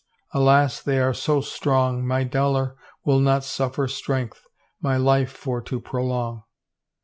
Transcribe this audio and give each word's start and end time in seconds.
Alas 0.31 0.81
they 0.81 0.97
are 0.97 1.13
so 1.13 1.41
strong. 1.41 2.03
My 2.03 2.23
dolour 2.23 2.75
will 3.05 3.19
not 3.19 3.43
suffer 3.43 3.87
strength 3.87 4.41
My 4.81 4.97
life 4.97 5.31
for 5.31 5.61
to 5.61 5.79
prolong! 5.79 6.41